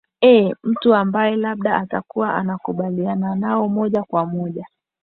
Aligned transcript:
eh 0.21 0.55
mtu 0.63 0.95
ambaye 0.95 1.35
labda 1.35 1.75
atakuwa 1.75 2.35
anakubaliana 2.35 3.35
nao 3.35 3.69
moja 3.69 4.03
kwa 4.03 4.25
moja 4.25 4.67